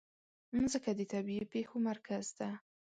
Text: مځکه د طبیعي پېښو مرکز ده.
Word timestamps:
مځکه 0.59 0.91
د 0.99 1.01
طبیعي 1.13 1.45
پېښو 1.53 1.77
مرکز 1.89 2.25
ده. 2.39 2.49